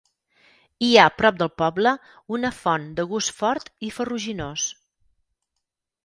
Hi 0.85 0.87
ha 0.99 1.03
prop 1.17 1.35
del 1.41 1.49
poble 1.61 1.91
una 2.37 2.49
font 2.59 2.87
de 2.99 3.05
gust 3.11 3.33
fort 3.41 3.69
i 3.89 3.91
ferruginós. 3.99 4.65